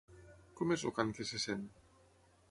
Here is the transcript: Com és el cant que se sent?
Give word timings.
Com 0.59 0.71
és 0.75 0.85
el 0.89 0.93
cant 0.99 1.11
que 1.17 1.25
se 1.31 1.41
sent? 1.43 1.61